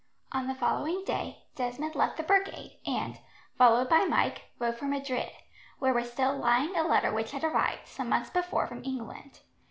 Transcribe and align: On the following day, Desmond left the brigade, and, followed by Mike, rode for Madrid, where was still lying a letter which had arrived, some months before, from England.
On 0.31 0.47
the 0.47 0.55
following 0.55 1.03
day, 1.05 1.43
Desmond 1.53 1.93
left 1.93 2.17
the 2.17 2.23
brigade, 2.23 2.79
and, 2.87 3.19
followed 3.55 3.87
by 3.87 4.03
Mike, 4.05 4.45
rode 4.57 4.75
for 4.75 4.85
Madrid, 4.85 5.29
where 5.77 5.93
was 5.93 6.11
still 6.11 6.35
lying 6.35 6.75
a 6.75 6.81
letter 6.81 7.13
which 7.13 7.33
had 7.33 7.43
arrived, 7.43 7.85
some 7.85 8.09
months 8.09 8.31
before, 8.31 8.65
from 8.65 8.83
England. 8.83 9.41